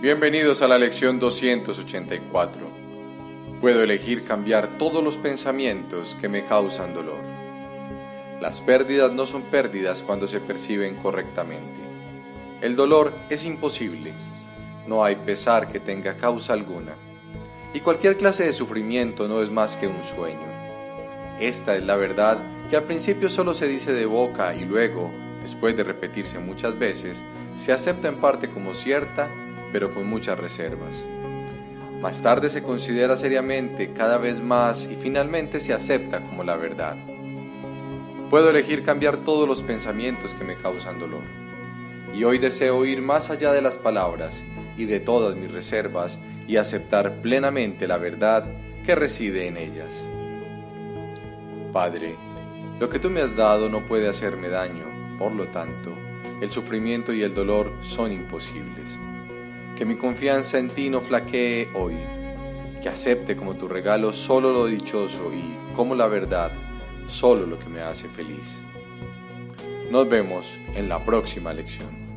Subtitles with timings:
[0.00, 2.70] Bienvenidos a la lección 284.
[3.60, 7.20] Puedo elegir cambiar todos los pensamientos que me causan dolor.
[8.40, 11.80] Las pérdidas no son pérdidas cuando se perciben correctamente.
[12.60, 14.14] El dolor es imposible.
[14.86, 16.94] No hay pesar que tenga causa alguna.
[17.74, 20.46] Y cualquier clase de sufrimiento no es más que un sueño.
[21.40, 22.38] Esta es la verdad
[22.70, 25.10] que al principio solo se dice de boca y luego,
[25.42, 27.24] después de repetirse muchas veces,
[27.56, 29.28] se acepta en parte como cierta
[29.72, 31.04] pero con muchas reservas.
[32.00, 36.96] Más tarde se considera seriamente cada vez más y finalmente se acepta como la verdad.
[38.30, 41.24] Puedo elegir cambiar todos los pensamientos que me causan dolor.
[42.14, 44.44] Y hoy deseo ir más allá de las palabras
[44.76, 48.44] y de todas mis reservas y aceptar plenamente la verdad
[48.84, 50.04] que reside en ellas.
[51.72, 52.14] Padre,
[52.78, 54.84] lo que tú me has dado no puede hacerme daño,
[55.18, 55.92] por lo tanto,
[56.40, 58.98] el sufrimiento y el dolor son imposibles
[59.78, 61.94] que mi confianza en ti no flaquee hoy,
[62.82, 66.50] que acepte como tu regalo solo lo dichoso y como la verdad
[67.06, 68.56] solo lo que me hace feliz.
[69.88, 72.07] Nos vemos en la próxima lección.